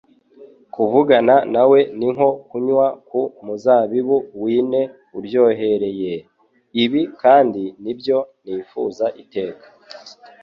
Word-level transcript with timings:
Kuvugana 0.73 1.35
nawe 1.53 1.79
ni 1.97 2.07
nko 2.13 2.29
kunywa 2.49 2.87
ku 3.07 3.19
muzabibu 3.45 4.17
(Wine) 4.41 4.81
uryohereye, 5.17 6.13
ibi 6.83 7.01
kandi 7.21 7.63
nibyo 7.83 8.17
nifuza 8.43 9.05
iteka 9.21 9.65